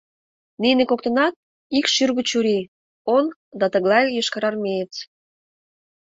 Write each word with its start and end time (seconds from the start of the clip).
Нине 0.61 0.83
коктынат— 0.91 1.33
ик 1.77 1.85
шӱргӧ 1.93 2.23
чурий: 2.29 2.69
он 3.15 3.25
да 3.59 3.65
тыглай 3.73 4.05
йошкарармеец! 4.15 4.93